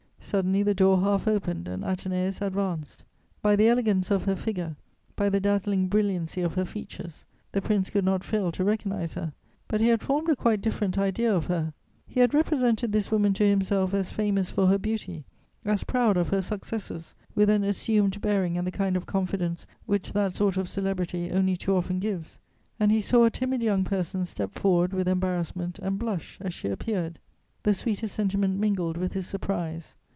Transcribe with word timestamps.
Suddenly 0.23 0.61
the 0.63 0.75
door 0.75 0.99
half 1.01 1.27
opened, 1.27 1.67
and 1.67 1.83
Athenais 1.83 2.41
advanced. 2.41 3.03
By 3.41 3.55
the 3.57 3.67
elegance 3.67 4.11
of 4.11 4.23
her 4.25 4.35
figure, 4.35 4.77
by 5.15 5.29
the 5.29 5.41
dazzling 5.41 5.87
brilliancy 5.87 6.41
of 6.41 6.53
her 6.53 6.63
features, 6.63 7.25
the 7.51 7.61
Prince 7.61 7.89
could 7.89 8.05
not 8.05 8.23
fail 8.23 8.51
to 8.53 8.63
recognise 8.63 9.15
her, 9.15 9.33
but 9.67 9.81
he 9.81 9.87
had 9.87 10.01
formed 10.03 10.29
a 10.29 10.35
quite 10.35 10.61
different 10.61 10.97
idea 10.97 11.35
of 11.35 11.47
her: 11.47 11.73
he 12.07 12.19
had 12.19 12.33
represented 12.35 12.91
this 12.91 13.09
woman 13.11 13.33
to 13.33 13.43
himself 13.49 13.93
as 13.95 14.11
famous 14.11 14.49
for 14.51 14.67
her 14.67 14.77
beauty, 14.77 15.25
as 15.65 15.83
proud 15.83 16.15
of 16.17 16.29
her 16.29 16.41
successes, 16.41 17.13
with 17.35 17.49
an 17.49 17.63
assumed 17.63 18.21
bearing 18.21 18.57
and 18.59 18.65
the 18.67 18.71
kind 18.71 18.95
of 18.95 19.07
confidence 19.07 19.65
which 19.87 20.13
that 20.13 20.35
sort 20.35 20.55
of 20.55 20.69
celebrity 20.69 21.31
only 21.31 21.57
too 21.57 21.75
often 21.75 21.99
gives; 21.99 22.39
and 22.79 22.91
he 22.91 23.01
saw 23.01 23.25
a 23.25 23.31
timid 23.31 23.61
young 23.61 23.83
person 23.83 24.23
step 24.23 24.53
forward 24.53 24.93
with 24.93 25.07
embarrassment 25.09 25.77
and 25.79 25.97
blush 25.99 26.37
as 26.39 26.53
she 26.53 26.69
appeared. 26.69 27.17
The 27.63 27.73
sweetest 27.73 28.13
sentiment 28.15 28.59
mingled 28.59 28.95
with 28.97 29.13
his 29.13 29.25
surprise. 29.27 29.95